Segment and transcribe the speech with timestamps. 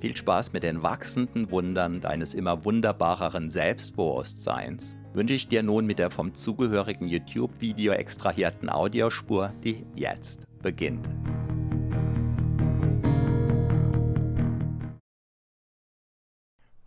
[0.00, 5.98] Viel Spaß mit den wachsenden Wundern deines immer wunderbareren Selbstbewusstseins wünsche ich dir nun mit
[5.98, 11.06] der vom zugehörigen YouTube-Video extrahierten Audiospur, die jetzt beginnt.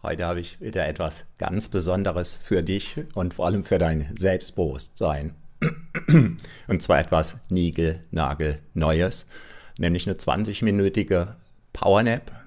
[0.02, 5.36] Heute habe ich wieder etwas ganz Besonderes für dich und vor allem für dein Selbstbewusstsein.
[6.68, 9.30] Und zwar etwas Nigel-Nagel-Neues,
[9.78, 11.36] nämlich eine 20-minütige
[11.72, 12.43] Powernap,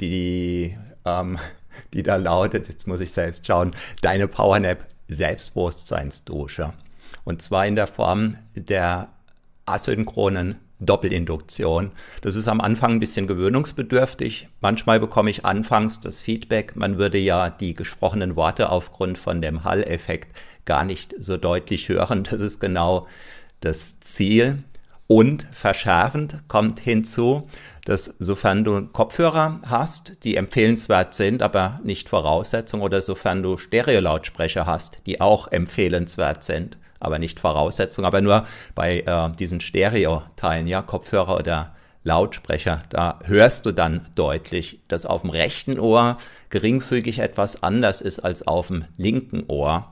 [0.00, 1.38] die, ähm,
[1.92, 6.72] die da lautet, jetzt muss ich selbst schauen, deine Powernap Selbstbewusstseinsdusche.
[7.24, 9.08] Und zwar in der Form der
[9.66, 11.90] asynchronen Doppelinduktion.
[12.22, 14.48] Das ist am Anfang ein bisschen gewöhnungsbedürftig.
[14.60, 19.64] Manchmal bekomme ich anfangs das Feedback, man würde ja die gesprochenen Worte aufgrund von dem
[19.64, 20.34] Hall-Effekt
[20.64, 22.24] gar nicht so deutlich hören.
[22.30, 23.08] Das ist genau
[23.60, 24.62] das Ziel.
[25.06, 27.48] Und verschärfend kommt hinzu,
[27.88, 34.66] dass sofern du Kopfhörer hast, die empfehlenswert sind, aber nicht Voraussetzung, oder sofern du Stereolautsprecher
[34.66, 40.82] hast, die auch empfehlenswert sind, aber nicht Voraussetzung, aber nur bei äh, diesen Stereo-Teilen, ja,
[40.82, 41.74] Kopfhörer oder
[42.04, 46.18] Lautsprecher, da hörst du dann deutlich, dass auf dem rechten Ohr
[46.50, 49.90] geringfügig etwas anders ist als auf dem linken Ohr.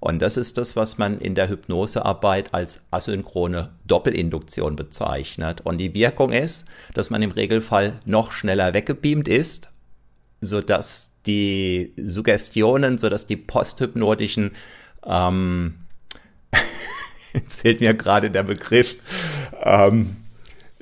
[0.00, 5.60] Und das ist das, was man in der Hypnosearbeit als asynchrone Doppelinduktion bezeichnet.
[5.62, 6.64] Und die Wirkung ist,
[6.94, 9.70] dass man im Regelfall noch schneller weggebeamt ist,
[10.40, 14.52] sodass die Suggestionen, sodass die posthypnotischen,
[15.04, 15.74] ähm,
[17.46, 18.96] fehlt mir gerade der Begriff,
[19.62, 20.16] ähm,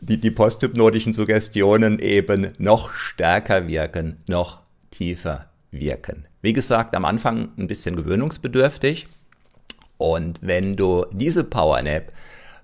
[0.00, 4.61] die, die posthypnotischen Suggestionen eben noch stärker wirken, noch
[4.93, 6.26] tiefer wirken.
[6.49, 9.06] Wie gesagt, am Anfang ein bisschen gewöhnungsbedürftig.
[9.99, 12.11] Und wenn du diese Powernap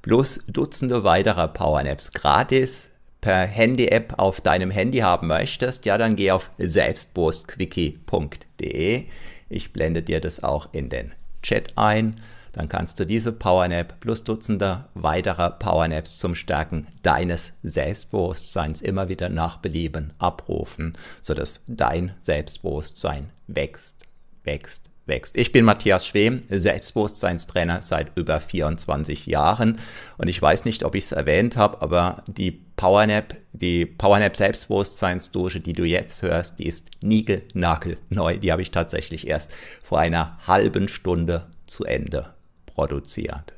[0.01, 6.31] plus Dutzende weiterer Powernaps gratis per Handy-App auf deinem Handy haben möchtest, ja, dann geh
[6.31, 9.05] auf selbstbostquickie.de.
[9.51, 12.23] Ich blende dir das auch in den Chat ein.
[12.55, 19.29] Dann kannst du diese Powernap plus Dutzende weiterer Powernaps zum Stärken deines Selbstbewusstseins immer wieder
[19.29, 24.07] nach Belieben abrufen, sodass dein Selbstbewusstsein wächst,
[24.45, 25.37] wächst, wächst.
[25.37, 29.81] Ich bin Matthias Schwem, Selbstbewusstseinstrainer seit über 24 Jahren
[30.17, 35.59] und ich weiß nicht, ob ich es erwähnt habe, aber die Powernap, die Powernap Selbstbewusstseinsdusche,
[35.59, 38.39] die du jetzt hörst, die ist niegelnagelneu.
[38.39, 39.51] Die habe ich tatsächlich erst
[39.83, 42.35] vor einer halben Stunde zu Ende
[42.75, 43.55] produziert.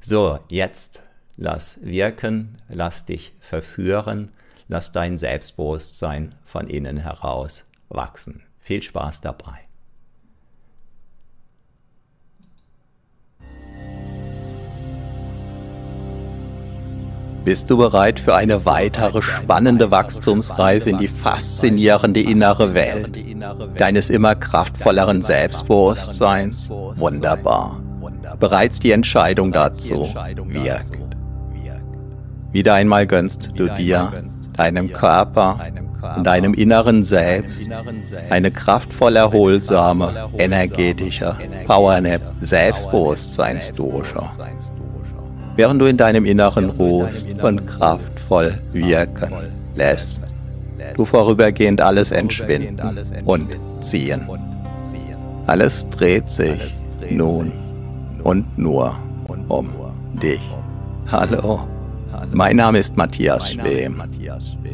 [0.00, 1.02] So, jetzt
[1.36, 4.30] lass wirken, lass dich verführen,
[4.68, 8.42] lass dein Selbstbewusstsein von innen heraus wachsen.
[8.60, 9.58] Viel Spaß dabei.
[17.44, 23.18] Bist du bereit für eine weitere spannende Wachstumsreise in die faszinierende innere Welt
[23.78, 26.68] deines immer kraftvolleren Selbstbewusstseins?
[26.70, 27.80] Wunderbar.
[28.38, 30.08] Bereits die Entscheidung dazu.
[30.46, 30.92] Wirkt.
[32.52, 34.24] Wieder einmal gönnst du dir,
[34.54, 35.58] deinem Körper
[36.16, 37.60] und deinem inneren Selbst
[38.30, 41.36] eine kraftvoll erholsame, energetische
[41.66, 44.20] Powernap Selbstbewusstseinsdusche
[45.60, 49.34] während du in deinem Inneren ruhst und kraftvoll wirken
[49.74, 50.22] lässt.
[50.96, 52.80] Du vorübergehend alles entschwinden
[53.26, 53.48] und
[53.80, 54.26] ziehen.
[55.46, 56.60] Alles dreht sich
[57.10, 57.52] nun
[58.24, 58.94] und nur
[59.48, 59.70] um
[60.22, 60.40] dich.
[61.10, 61.60] Hallo,
[62.32, 64.02] mein Name ist Matthias Schwem.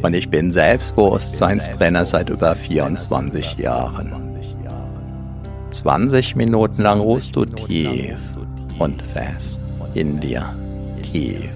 [0.01, 4.13] und ich bin Selbstbewusstseinstrainer seit über 24 Jahren.
[5.69, 8.33] 20 Minuten lang ruhst du tief
[8.79, 9.59] und fest
[9.93, 10.43] in dir.
[11.11, 11.51] tief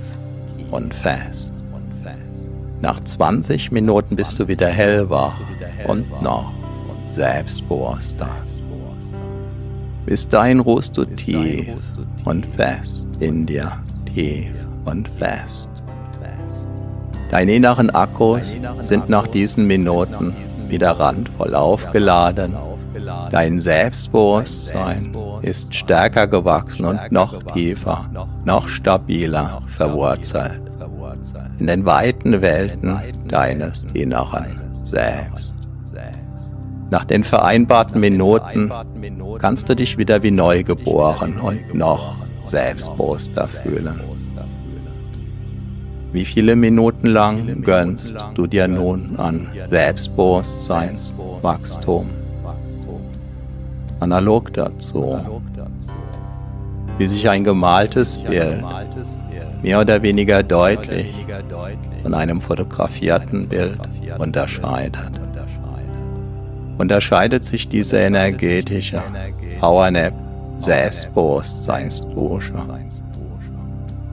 [0.71, 1.53] und fest.
[2.81, 5.35] Nach 20 Minuten bist du wieder hellwach
[5.87, 6.51] und noch
[7.11, 8.29] selbstbewusster.
[10.29, 11.67] Dahin ruhst du tief
[12.25, 13.71] und fest in dir,
[14.13, 14.51] tief
[14.85, 15.69] und fest.
[17.29, 20.33] Deine inneren Akkus sind nach diesen Minuten
[20.67, 22.57] wieder randvoll aufgeladen.
[23.31, 28.09] Dein Selbstbewusstsein ist stärker gewachsen und noch tiefer,
[28.43, 30.61] noch stabiler verwurzelt
[31.59, 35.55] in den weiten Welten deines inneren Selbst.
[36.91, 38.71] Nach den vereinbarten Minuten
[39.39, 43.99] kannst du dich wieder wie neu geboren und noch selbstbewusster fühlen.
[46.13, 52.11] Wie viele Minuten lang gönnst du dir nun an Selbstbewusstseinswachstum?
[54.01, 55.19] analog dazu,
[56.97, 58.63] wie sich ein gemaltes Bild
[59.61, 61.13] mehr oder weniger deutlich
[62.01, 63.79] von einem fotografierten Bild
[64.17, 65.11] unterscheidet.
[66.81, 69.03] Unterscheidet sich diese energetische
[69.59, 70.13] Powernap
[70.57, 72.55] Selbstbewusstseinsdusche.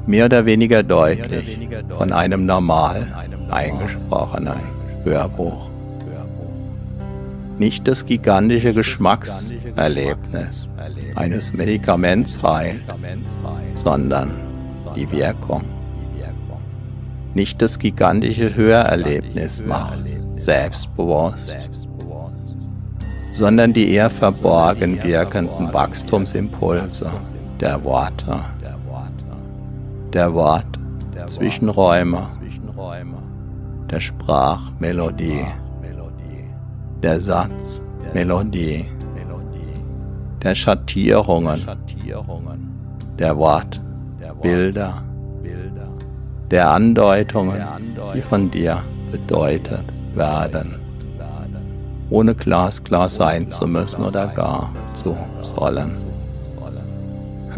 [0.07, 1.67] Mehr oder weniger deutlich
[1.97, 3.07] von einem normal
[3.51, 4.59] eingesprochenen
[5.03, 5.71] Hörbuch.
[7.59, 10.69] Nicht das gigantische Geschmackserlebnis
[11.15, 12.83] eines Medikaments heilt,
[13.73, 14.35] sondern
[14.95, 15.65] die Wirkung.
[17.33, 20.01] Nicht das gigantische Hörerlebnis macht
[20.37, 21.57] selbstbewusst,
[23.31, 27.11] sondern die eher verborgen wirkenden Wachstumsimpulse
[27.61, 28.41] der Worte,
[30.13, 30.79] der Wort
[31.27, 32.27] Zwischenräume,
[33.91, 35.47] der Sprachmelodie.
[37.03, 37.83] Der Satz,
[38.13, 38.85] Melodie,
[40.43, 41.61] der Schattierungen,
[43.19, 43.81] der Wort,
[44.43, 45.03] Bilder,
[46.51, 47.61] der Andeutungen,
[48.15, 48.83] die von dir
[49.13, 50.77] bedeutet werden,
[52.11, 55.93] ohne glasklar sein zu müssen oder gar zu sollen.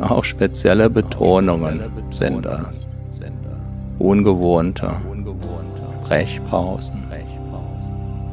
[0.00, 1.80] Auch spezielle Betonungen
[2.10, 3.20] sind es,
[3.98, 4.90] ungewohnte
[6.04, 7.04] Sprechpausen,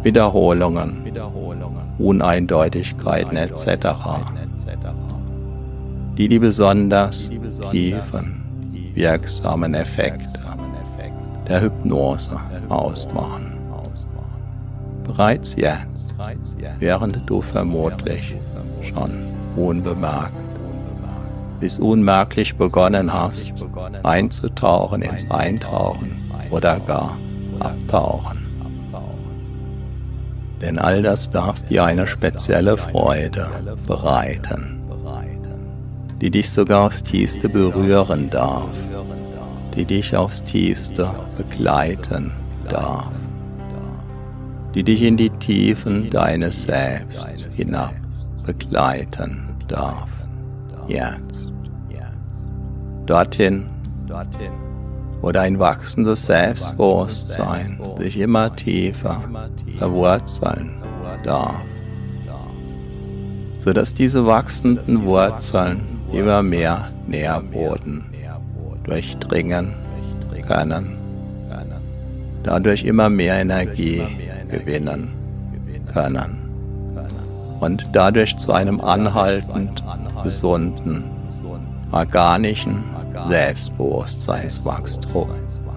[0.03, 1.03] Wiederholungen,
[1.99, 3.87] Uneindeutigkeiten etc.,
[6.17, 7.29] die die besonders
[7.71, 8.43] tiefen,
[8.95, 10.39] wirksamen Effekte
[11.47, 13.53] der Hypnose ausmachen.
[15.03, 15.96] Bereits jetzt,
[16.79, 18.35] während du vermutlich
[18.83, 19.11] schon
[19.55, 20.33] unbemerkt
[21.59, 23.53] bis unmerklich begonnen hast,
[24.03, 26.15] einzutauchen ins Eintauchen
[26.51, 27.17] oder gar
[27.59, 28.45] Abtauchen.
[30.61, 33.47] Denn all das darf dir eine spezielle Freude
[33.85, 34.81] bereiten,
[36.19, 38.69] die dich sogar aufs tiefste berühren darf,
[39.75, 42.31] die dich aufs tiefste begleiten
[42.69, 43.09] darf,
[44.75, 47.93] die dich in die Tiefen deines Selbst hinab
[48.45, 50.09] begleiten darf.
[50.87, 51.51] Jetzt.
[53.05, 53.65] Dorthin,
[55.21, 59.23] wo dein wachsendes Selbstbewusstsein sich immer tiefer
[59.77, 60.75] verwurzeln
[61.23, 61.61] darf,
[63.59, 65.81] sodass diese wachsenden Wurzeln
[66.11, 68.05] immer mehr Nährboden
[68.83, 69.73] durchdringen
[70.47, 70.97] können,
[72.43, 74.01] dadurch immer mehr Energie
[74.49, 75.13] gewinnen
[75.93, 76.47] können
[77.59, 79.83] und dadurch zu einem anhaltend
[80.23, 81.03] gesunden,
[81.91, 82.83] organischen
[83.23, 85.29] Selbstbewusstseinswachstum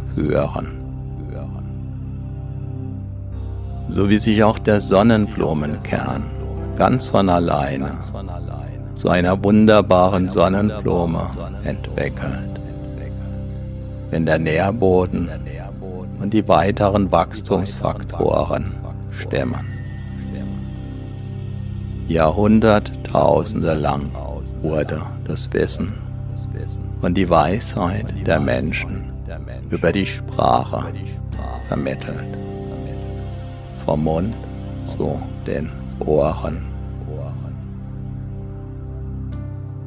[0.08, 0.76] führen.
[3.88, 6.22] So wie sich auch der Sonnenblumenkern
[6.76, 7.92] ganz von alleine
[8.94, 11.26] zu einer wunderbaren Sonnenblume
[11.64, 12.60] entwickelt,
[14.10, 15.28] wenn der Nährboden
[16.20, 18.74] und die weiteren Wachstumsfaktoren
[19.10, 19.66] stimmen.
[22.08, 24.10] Jahrhunderttausende lang
[24.62, 25.92] wurde das Wissen
[27.02, 29.12] und die Weisheit der Menschen
[29.70, 30.92] über die Sprache
[31.68, 32.36] vermittelt.
[33.84, 34.34] Vom Mund
[34.84, 35.70] zu den
[36.04, 36.66] Ohren.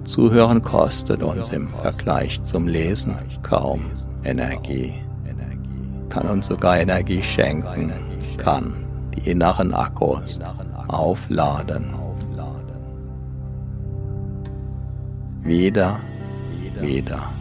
[0.05, 3.85] Zuhören kostet uns im Vergleich zum Lesen kaum
[4.23, 4.93] Energie,
[6.10, 7.91] kann uns sogar Energie schenken,
[8.38, 10.39] kann die inneren Akkus
[10.88, 11.93] aufladen.
[15.43, 16.00] Wieder
[16.79, 17.31] wieder,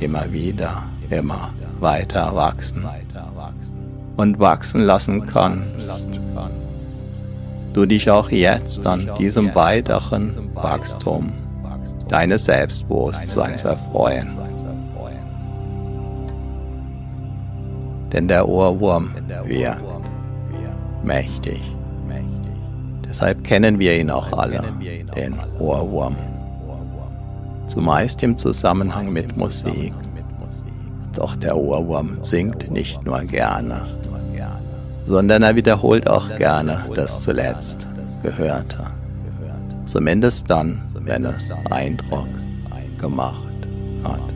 [0.00, 1.50] immer wieder, immer
[1.80, 2.86] weiter wachsen
[4.16, 6.20] und wachsen lassen kannst.
[7.72, 11.32] Du dich auch jetzt an diesem weiteren Wachstum
[12.08, 14.36] deines Selbstbewusstseins erfreuen.
[18.16, 19.10] Denn der Ohrwurm
[19.44, 19.76] wird
[21.04, 21.60] mächtig.
[23.06, 24.62] Deshalb kennen wir ihn auch alle,
[25.14, 26.16] den Ohrwurm
[27.66, 29.92] zumeist im Zusammenhang mit Musik.
[31.14, 33.82] Doch der Ohrwurm singt nicht nur gerne,
[35.04, 37.86] sondern er wiederholt auch gerne das zuletzt
[38.22, 38.78] Gehörte.
[39.84, 42.28] Zumindest dann, wenn es Eindruck
[42.98, 43.36] gemacht
[44.04, 44.35] hat.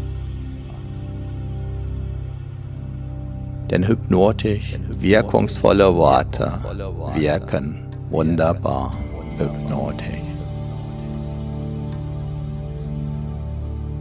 [3.70, 6.50] Denn hypnotisch wirkungsvolle Worte
[7.14, 8.96] wirken wunderbar
[9.38, 10.20] hypnotisch.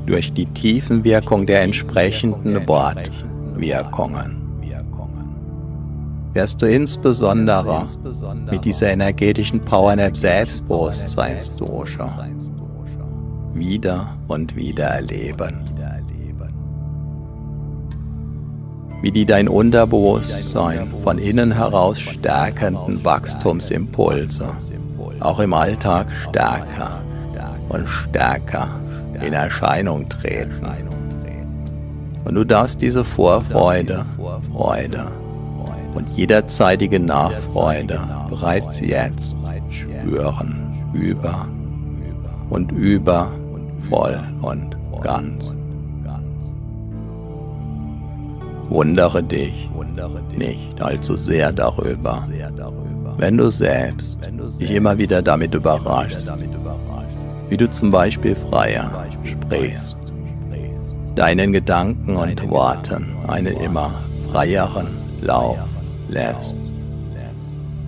[0.10, 4.38] durch die Tiefenwirkung der entsprechenden Wortwirkungen.
[6.34, 7.86] Wirst du insbesondere
[8.50, 12.28] mit dieser energetischen Powernap Selbstbewusstseinsdosha
[13.54, 15.69] wieder und wieder erleben,
[19.02, 24.50] wie die dein Unterbewusstsein von innen heraus stärkenden Wachstumsimpulse
[25.20, 27.02] auch im Alltag stärker
[27.70, 28.68] und stärker
[29.22, 30.66] in Erscheinung treten.
[32.26, 34.06] Und du darfst diese Vorfreude,
[34.54, 35.08] Freude
[35.94, 39.36] und jederzeitige Nachfreude bereits jetzt
[39.72, 41.48] spüren, über
[42.50, 43.32] und über,
[43.90, 45.56] voll und ganz.
[48.70, 49.70] Wundere dich
[50.38, 52.24] nicht allzu sehr darüber,
[53.18, 54.20] wenn du selbst
[54.60, 56.32] dich immer wieder damit überraschst,
[57.50, 59.98] wie du zum Beispiel freier sprichst,
[61.16, 63.92] deinen Gedanken und Worten einen immer
[64.32, 64.88] freieren
[65.22, 65.58] Lauf
[66.08, 66.56] lässt,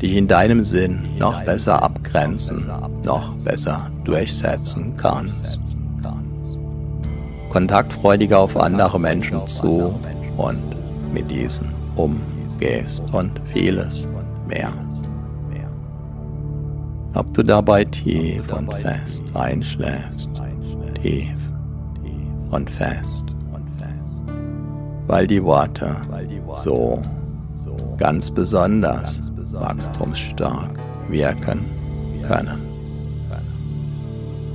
[0.02, 2.70] dich in deinem Sinn noch besser abgrenzen,
[3.04, 5.60] noch besser durchsetzen kannst.
[7.52, 9.94] Kontaktfreudiger auf andere Menschen zu
[10.38, 10.71] und
[11.14, 14.08] mit diesen umgehst und vieles
[14.48, 14.72] mehr.
[17.14, 20.30] Ob du dabei tief und fest einschläfst,
[21.02, 21.36] tief
[22.52, 23.26] und fest,
[25.08, 25.96] weil die Worte
[26.64, 27.02] so
[27.98, 31.66] ganz besonders wachstumsstark wirken
[32.26, 32.62] können.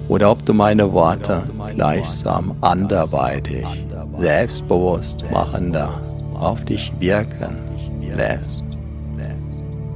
[0.08, 1.42] Oder ob du meine Worte
[1.75, 3.66] gleichsam anderweitig,
[4.14, 5.90] selbstbewusst machender
[6.36, 7.56] auf dich wirken
[8.14, 8.66] lässt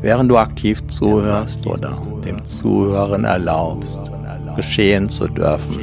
[0.00, 1.90] während du aktiv zuhörst oder
[2.24, 4.00] dem Zuhören erlaubst,
[4.56, 5.78] geschehen zu dürfen,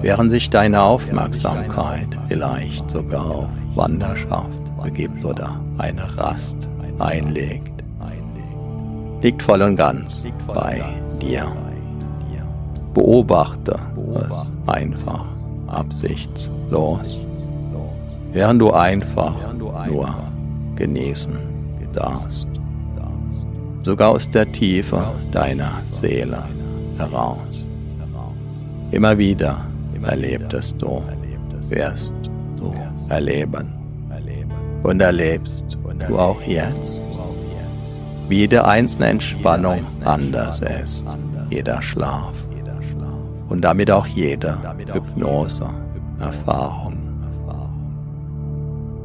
[0.00, 4.48] während sich deine Aufmerksamkeit vielleicht sogar auf Wanderschaft
[4.82, 6.68] begibt oder eine Rast
[6.98, 7.72] einlegt.
[9.22, 10.82] liegt voll und ganz bei
[11.20, 11.46] dir.
[12.94, 13.78] Beobachte
[14.30, 15.24] es einfach
[15.68, 17.20] absichtslos,
[18.32, 19.34] während du einfach
[19.88, 20.14] nur
[20.76, 21.36] genießen
[21.92, 22.48] darfst,
[23.82, 25.02] sogar aus der Tiefe
[25.32, 26.44] deiner Seele
[26.96, 27.66] heraus.
[28.90, 29.66] Immer wieder
[30.04, 31.02] erlebtest du,
[31.68, 32.14] wirst
[32.56, 32.72] du
[33.08, 33.72] erleben.
[34.82, 37.00] Und erlebst du auch jetzt,
[38.28, 41.04] wie jede einzelne Entspannung anders ist,
[41.50, 42.32] jeder Schlaf.
[43.48, 44.56] Und damit auch jede
[44.92, 46.97] Hypnose-Erfahrung.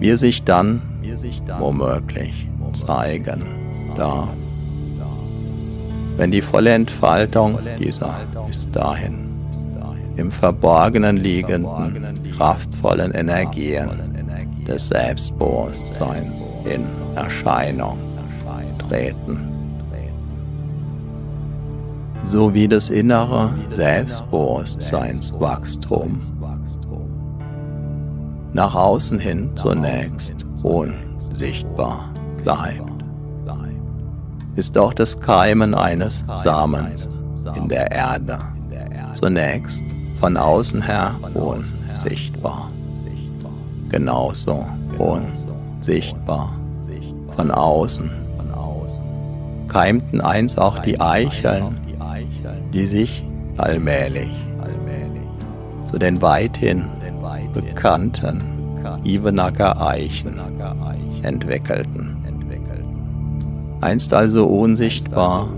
[0.00, 0.80] Es sich dann
[1.58, 3.42] womöglich zeigen
[3.96, 4.28] darf.
[6.18, 9.30] Wenn die volle Entfaltung dieser bis dahin
[10.16, 13.88] im Verborgenen liegenden, kraftvollen Energien
[14.66, 16.84] des Selbstbewusstseins in
[17.14, 17.98] Erscheinung
[18.88, 19.38] treten.
[22.24, 26.20] So wie das innere Selbstbewusstseinswachstum
[28.52, 30.34] nach außen hin zunächst
[30.64, 32.97] unsichtbar bleibt,
[34.58, 37.22] ist auch das Keimen eines Samens
[37.54, 38.40] in der Erde
[39.12, 39.84] zunächst
[40.18, 42.68] von außen her unsichtbar.
[43.88, 44.66] Genauso
[44.98, 46.52] unsichtbar
[47.36, 48.10] von außen
[49.68, 51.76] keimten eins auch die Eicheln,
[52.72, 53.24] die sich
[53.58, 54.30] allmählich
[55.84, 56.84] zu den weithin
[57.54, 58.42] bekannten
[59.04, 60.40] Ivenacker Eichen
[61.22, 62.17] entwickelten.
[63.80, 65.48] Einst also unsichtbar,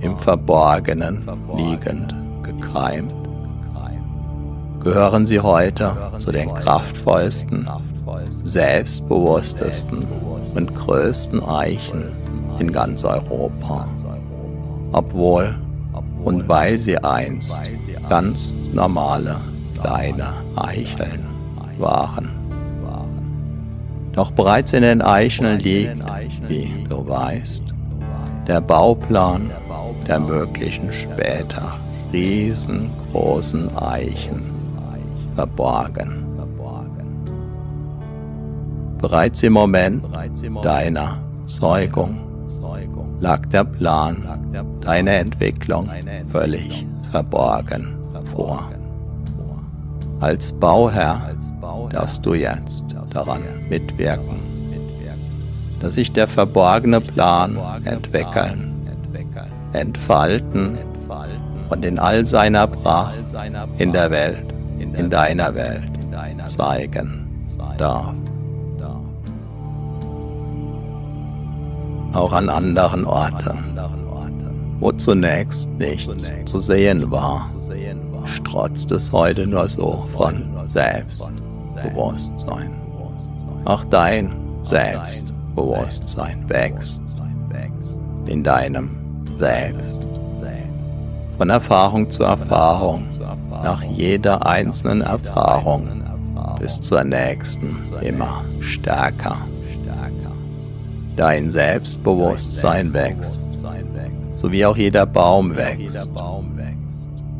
[0.00, 3.12] im Verborgenen liegend gekeimt,
[4.82, 7.68] gehören sie heute zu den kraftvollsten,
[8.28, 10.06] selbstbewusstesten
[10.54, 12.04] und größten Eichen
[12.58, 13.88] in ganz Europa.
[14.92, 15.56] Obwohl
[16.22, 17.58] und weil sie einst
[18.08, 19.36] ganz normale
[19.80, 21.26] kleine Eicheln
[21.78, 22.33] waren.
[24.14, 25.96] Doch bereits in den Eicheln liegt,
[26.48, 27.62] wie du weißt,
[28.46, 29.50] der Bauplan
[30.06, 31.78] der möglichen später
[32.12, 34.40] riesengroßen Eichen
[35.34, 36.20] verborgen.
[39.00, 40.04] Bereits im Moment
[40.62, 42.20] deiner Zeugung
[43.18, 45.90] lag der Plan deiner Entwicklung
[46.30, 47.94] völlig verborgen
[48.34, 48.70] vor.
[50.20, 51.34] Als Bauherr
[51.90, 52.83] darfst du jetzt
[53.14, 54.40] daran mitwirken,
[55.80, 58.72] dass sich der verborgene Plan entwickeln,
[59.72, 60.78] entfalten
[61.70, 63.14] und in all seiner Pracht
[63.78, 64.44] in der Welt,
[64.78, 65.90] in deiner Welt
[66.44, 67.26] zeigen
[67.78, 68.14] darf.
[72.12, 73.76] Auch an anderen Orten,
[74.78, 77.46] wo zunächst nichts zu sehen war,
[78.24, 82.83] strotzt es heute nur so von Selbstbewusstsein.
[83.64, 87.02] Auch dein Selbstbewusstsein wächst
[88.26, 88.90] in deinem
[89.34, 90.00] Selbst.
[91.36, 93.06] Von Erfahrung zu Erfahrung,
[93.50, 96.04] nach jeder einzelnen Erfahrung
[96.60, 99.36] bis zur nächsten immer stärker.
[101.16, 103.64] Dein Selbstbewusstsein wächst,
[104.36, 106.08] so wie auch jeder Baum wächst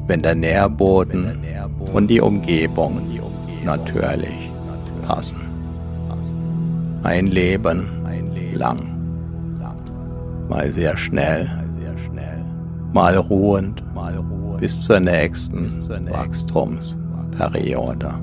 [0.06, 1.40] wenn der Nährboden
[1.92, 3.00] und die Umgebung
[3.64, 4.50] natürlich
[5.06, 5.53] passen.
[7.04, 7.86] Ein Leben
[8.54, 8.90] lang,
[10.48, 11.48] mal sehr schnell,
[12.92, 13.84] mal ruhend
[14.58, 15.68] bis zur nächsten
[16.10, 18.14] Wachstumsperiode.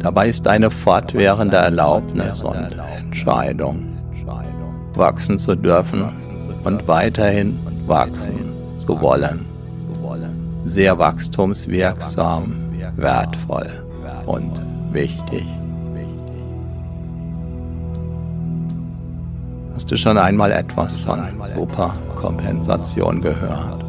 [0.00, 2.56] Dabei ist eine fortwährende Erlaubnis und
[2.96, 3.98] Entscheidung,
[4.94, 6.08] wachsen zu dürfen
[6.64, 9.52] und weiterhin wachsen zu wollen
[10.64, 12.52] sehr wachstumswirksam,
[12.96, 13.68] wertvoll
[14.26, 14.60] und
[14.92, 15.46] wichtig.
[19.82, 21.18] Hast du schon einmal etwas von
[21.56, 23.84] Superkompensation gehört?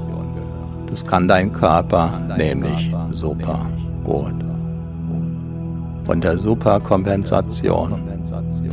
[0.90, 3.68] Das kann dein Körper nämlich super
[4.04, 4.34] gut.
[6.08, 8.02] Unter Superkompensation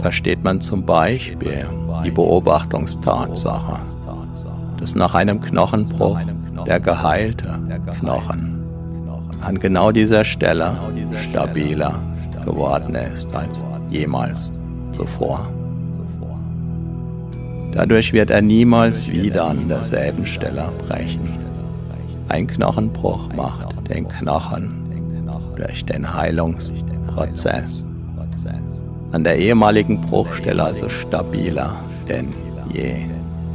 [0.01, 1.61] versteht man zum Beispiel
[2.07, 3.81] die Beobachtungstatsache,
[4.79, 6.21] dass nach einem Knochenbruch
[6.67, 7.61] der geheilte
[7.99, 8.65] Knochen
[9.43, 10.73] an genau dieser Stelle
[11.31, 12.01] stabiler
[12.47, 14.51] geworden ist als jemals
[14.93, 15.51] zuvor.
[17.73, 21.39] Dadurch wird er niemals wieder an derselben Stelle brechen.
[22.29, 24.77] Ein Knochenbruch macht den Knochen
[25.57, 27.85] durch den Heilungsprozess
[29.13, 32.33] an der ehemaligen Bruchstelle also stabiler denn
[32.73, 32.95] je.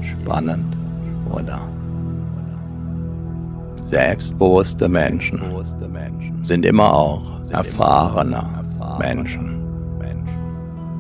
[0.02, 0.76] Spannend,
[1.32, 1.62] oder?
[3.82, 5.42] Selbstbewusste Menschen
[6.44, 8.44] sind immer auch erfahrene
[9.00, 9.55] Menschen.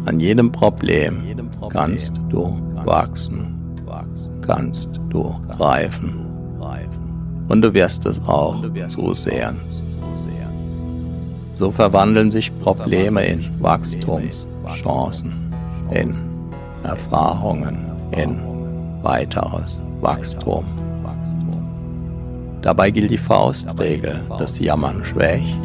[0.06, 1.24] An jedem Problem
[1.70, 3.56] kannst du wachsen,
[4.42, 6.26] kannst du reifen.
[7.48, 9.58] und du wirst es auch zusehen.
[11.54, 15.54] So verwandeln sich Probleme in Wachstumschancen,
[15.92, 16.14] in
[16.84, 17.78] Erfahrungen,
[18.12, 18.40] in
[19.02, 20.66] weiteres Wachstum.
[22.62, 25.62] Dabei gilt die Faustregel, das Jammern schwächt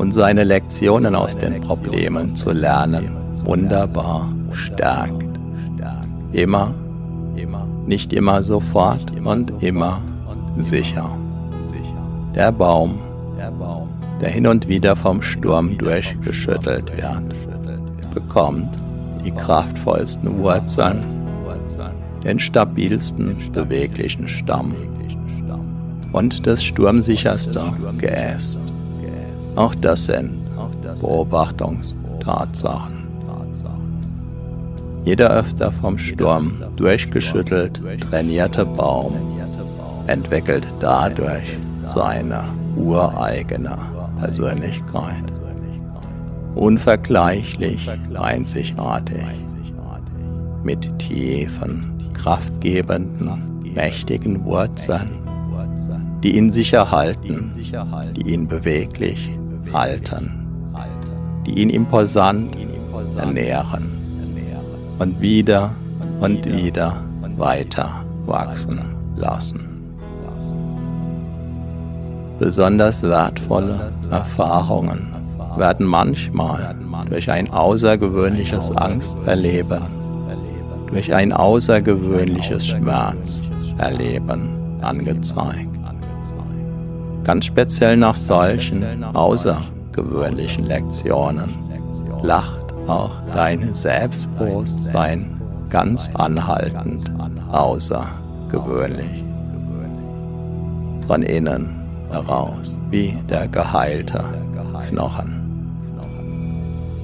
[0.00, 3.10] und seine Lektionen aus den Problemen zu lernen
[3.44, 5.22] wunderbar stärkt.
[6.32, 6.74] Immer,
[7.86, 10.00] nicht immer sofort und immer
[10.56, 11.10] sicher.
[12.34, 12.98] Der Baum,
[14.22, 18.70] der hin und wieder vom Sturm durchgeschüttelt wird, bekommt
[19.22, 21.04] die kraftvollsten Wurzeln,
[22.24, 24.74] den stabilsten beweglichen Stamm
[26.12, 27.60] und das sturmsicherste
[27.98, 28.58] Geäst.
[29.56, 30.38] Auch das sind
[31.00, 33.00] Beobachtungstatsachen.
[35.04, 39.14] Jeder öfter vom Sturm durchgeschüttelt trainierte Baum
[40.06, 42.44] entwickelt dadurch seine
[42.76, 43.76] ureigene
[44.18, 45.24] Persönlichkeit.
[46.54, 49.24] Unvergleichlich einzigartig.
[50.62, 55.20] Mit tiefen, kraftgebenden, mächtigen Wurzeln
[56.22, 57.50] die ihn sicher halten,
[58.14, 59.30] die ihn beweglich
[59.72, 60.46] halten,
[61.46, 62.56] die ihn imposant
[63.16, 63.90] ernähren
[64.98, 65.70] und wieder
[66.20, 67.02] und wieder
[67.36, 68.82] weiter wachsen
[69.16, 69.66] lassen.
[72.38, 75.14] Besonders wertvolle Erfahrungen
[75.56, 76.74] werden manchmal
[77.08, 79.82] durch ein außergewöhnliches Angsterleben,
[80.90, 85.79] durch ein außergewöhnliches Schmerzerleben angezeigt
[87.24, 91.50] ganz speziell nach solchen außergewöhnlichen Lektionen
[92.22, 97.10] lacht auch dein Selbstbewusstsein ganz anhaltend
[97.52, 99.24] außergewöhnlich.
[101.06, 101.76] Von innen
[102.10, 104.24] heraus, wie der geheilte
[104.88, 105.36] Knochen.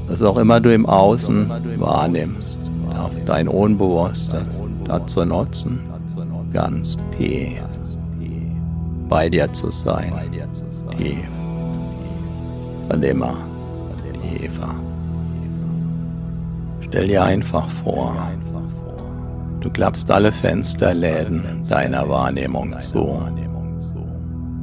[0.08, 2.58] Was auch immer du im Außen wahrnimmst,
[2.92, 5.80] darf dein Unbewusstes dazu nutzen,
[6.52, 7.60] ganz tief
[9.08, 10.12] bei dir zu sein.
[10.96, 11.28] Tief.
[12.88, 13.36] Und immer
[14.36, 14.74] tiefer.
[16.80, 18.14] Stell dir einfach vor,
[19.60, 23.20] du klappst alle Fensterläden deiner Wahrnehmung zu,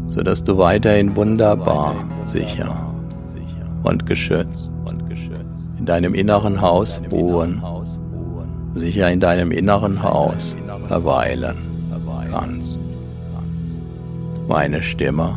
[0.07, 2.93] sodass du weiterhin wunderbar sicher
[3.83, 4.71] und geschützt
[5.77, 7.61] in deinem inneren Haus ruhen,
[8.73, 10.55] sicher in deinem inneren Haus
[10.87, 11.57] verweilen
[12.31, 12.79] kannst
[14.53, 15.35] meine Stimme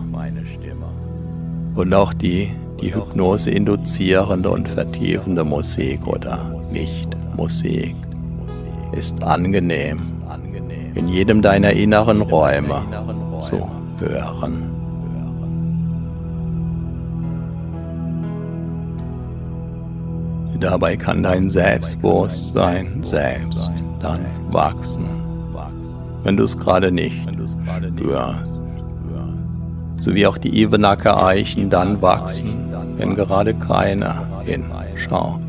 [1.75, 2.51] und auch die,
[2.83, 6.39] die Hypnose induzierende und vertiefende Musik oder
[6.71, 7.97] Nicht-Musik
[8.93, 10.01] ist angenehm
[10.95, 12.83] in jedem deiner inneren Räume
[13.41, 13.67] zu
[13.99, 14.65] hören.
[20.61, 25.07] Dabei kann dein Selbstbewusstsein selbst dann wachsen,
[26.23, 27.27] wenn du es gerade nicht
[27.97, 28.66] spürst
[30.07, 35.41] sowie auch die Ebenacker Eichen dann wachsen, wenn gerade keiner hinschaut.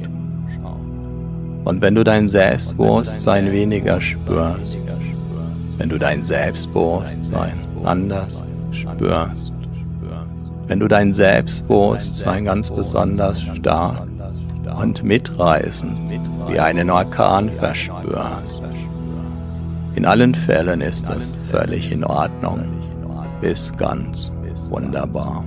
[1.64, 4.80] Und wenn du dein Selbstbewusstsein weniger spürst,
[5.78, 9.54] wenn du dein Selbstbewusstsein anders spürst,
[10.66, 14.08] wenn du dein Selbstbewusstsein ganz besonders stark
[14.82, 16.00] und mitreißend
[16.48, 18.64] wie einen Orkan verspürst.
[19.94, 22.66] In allen Fällen ist es völlig in Ordnung
[23.40, 24.32] bis ganz
[24.70, 25.46] wunderbar.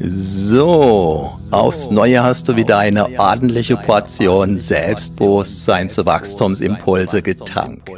[0.00, 7.90] So, aufs Neue hast du wieder eine ordentliche Portion Selbstbewusstseinswachstumsimpulse getankt.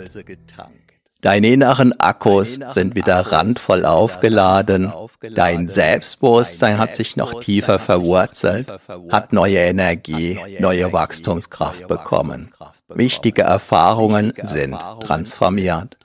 [1.21, 4.91] Deine inneren Akkus sind wieder randvoll aufgeladen.
[5.35, 8.73] Dein Selbstbewusstsein hat sich noch tiefer verwurzelt,
[9.11, 12.49] hat neue Energie, neue Wachstumskraft bekommen.
[12.95, 15.97] Wichtige Erfahrungen sind transformiert.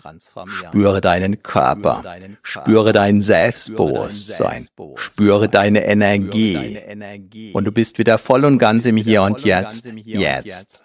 [0.48, 2.04] Spüre deinen Körper,
[2.42, 6.80] spüre dein Selbstbewusstsein, spüre deine Energie.
[7.54, 10.85] Und du bist wieder voll und ganz im Hier und Jetzt, jetzt.